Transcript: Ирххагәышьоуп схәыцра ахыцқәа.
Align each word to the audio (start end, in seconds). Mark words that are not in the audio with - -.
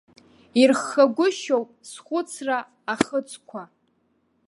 Ирххагәышьоуп 0.61 1.69
схәыцра 1.89 2.57
ахыцқәа. 2.93 3.61